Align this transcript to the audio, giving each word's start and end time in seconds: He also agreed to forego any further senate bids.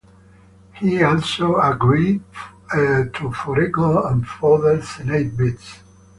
He 0.77 1.03
also 1.03 1.57
agreed 1.57 2.23
to 2.73 3.31
forego 3.35 4.01
any 4.07 4.23
further 4.23 4.81
senate 4.81 5.37
bids. 5.37 5.81